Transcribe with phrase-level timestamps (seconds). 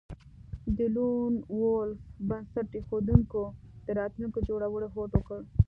[0.77, 1.99] د لون وولف
[2.29, 3.43] بنسټ ایښودونکو
[3.85, 5.39] د راتلونکي جوړولو هوډ وکړ